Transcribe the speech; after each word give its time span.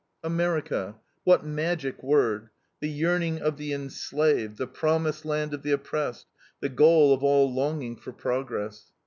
America! 0.23 0.95
What 1.25 1.45
magic 1.45 2.01
word. 2.01 2.49
The 2.79 2.89
yearning 2.89 3.39
of 3.39 3.57
the 3.57 3.71
enslaved, 3.71 4.57
the 4.57 4.65
promised 4.65 5.25
land 5.25 5.53
of 5.53 5.61
the 5.61 5.73
oppressed, 5.73 6.25
the 6.59 6.69
goal 6.69 7.13
of 7.13 7.21
all 7.23 7.53
longing 7.53 7.95
for 7.97 8.11
progress. 8.11 8.85